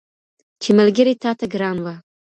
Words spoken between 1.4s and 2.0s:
ګران وه